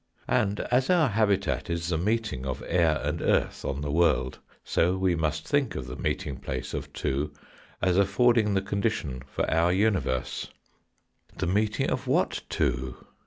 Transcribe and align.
And 0.29 0.61
as 0.71 0.89
our 0.89 1.09
habitat 1.09 1.69
is 1.69 1.89
the 1.89 1.97
meeting 1.99 2.43
of 2.43 2.63
air 2.65 2.99
and 3.03 3.21
earth 3.21 3.63
on 3.63 3.81
the 3.81 3.91
world, 3.91 4.39
so 4.63 4.97
we 4.97 5.13
must 5.15 5.47
think 5.47 5.75
of 5.75 5.85
the 5.85 5.95
meeting 5.95 6.39
place 6.39 6.73
of 6.73 6.91
two 6.91 7.31
as 7.83 7.97
affording 7.99 8.55
the 8.55 8.63
condition 8.63 9.21
for 9.31 9.47
our 9.47 9.71
universe. 9.71 10.47
The 11.37 11.45
meeting 11.45 11.91
of 11.91 12.07
what 12.07 12.41
two 12.49 13.05